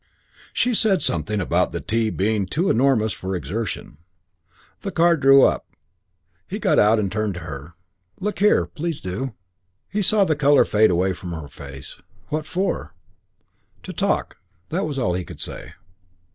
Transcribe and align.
She 0.51 0.73
said 0.73 1.03
something 1.03 1.39
about 1.39 1.73
the 1.73 1.79
tea 1.79 2.09
being 2.09 2.47
too 2.47 2.71
enormous 2.71 3.13
for 3.13 3.35
exertion. 3.35 3.99
The 4.79 4.89
car 4.89 5.15
drew 5.15 5.43
up. 5.43 5.67
He 6.47 6.57
got 6.57 6.79
out 6.79 6.97
and 6.97 7.11
turned 7.11 7.35
to 7.35 7.41
her. 7.41 7.75
"Look 8.19 8.39
here. 8.39 8.65
Please 8.65 8.99
do." 8.99 9.33
He 9.87 10.01
saw 10.01 10.25
the 10.25 10.35
colour 10.35 10.65
fade 10.65 10.89
away 10.89 11.11
upon 11.11 11.33
her 11.39 11.47
face. 11.47 12.01
"What 12.29 12.47
for?" 12.47 12.95
"To 13.83 13.93
talk." 13.93 14.37
It 14.71 14.85
was 14.85 14.97
all 14.97 15.13
he 15.13 15.23
could 15.23 15.39
say. 15.39 15.73